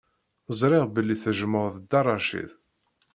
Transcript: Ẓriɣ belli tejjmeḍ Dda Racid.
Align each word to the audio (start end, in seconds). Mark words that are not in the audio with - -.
Ẓriɣ 0.59 0.85
belli 0.93 1.15
tejjmeḍ 1.23 1.73
Dda 1.81 2.01
Racid. 2.05 2.49